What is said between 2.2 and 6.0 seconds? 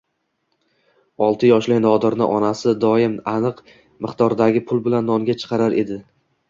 onasi doim aniq miqdordagi pul bilan nonga chiqarar